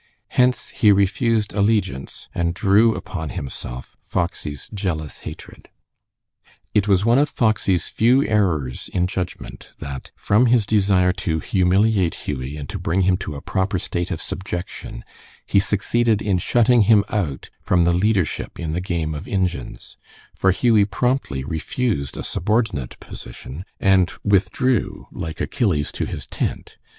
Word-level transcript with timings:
Hence 0.29 0.69
he 0.69 0.91
refused 0.91 1.53
allegiance, 1.53 2.27
and 2.33 2.55
drew 2.55 2.95
upon 2.95 3.29
himself 3.29 3.95
Foxy's 4.01 4.67
jealous 4.73 5.19
hatred. 5.19 5.69
It 6.73 6.87
was 6.87 7.05
one 7.05 7.19
of 7.19 7.29
Foxy's 7.29 7.87
few 7.89 8.25
errors 8.25 8.89
in 8.93 9.05
judgment 9.05 9.69
that, 9.77 10.09
from 10.15 10.47
his 10.47 10.65
desire 10.65 11.13
to 11.21 11.37
humiliate 11.39 12.15
Hughie 12.25 12.57
and 12.57 12.67
to 12.69 12.79
bring 12.79 13.01
him 13.01 13.15
to 13.17 13.35
a 13.35 13.43
proper 13.43 13.77
state 13.77 14.09
of 14.09 14.19
subjection, 14.19 15.03
he 15.45 15.59
succeeded 15.59 16.19
in 16.19 16.39
shutting 16.39 16.81
him 16.89 17.03
out 17.09 17.51
from 17.61 17.83
the 17.83 17.93
leadership 17.93 18.59
in 18.59 18.71
the 18.71 18.81
game 18.81 19.13
of 19.13 19.27
"Injuns," 19.27 19.97
for 20.35 20.49
Hughie 20.49 20.83
promptly 20.83 21.43
refused 21.43 22.17
a 22.17 22.23
subordinate 22.23 22.99
position 22.99 23.65
and 23.79 24.11
withdrew, 24.23 25.05
like 25.11 25.39
Achilles, 25.39 25.91
to 25.91 26.05
his 26.07 26.25
tent. 26.25 26.77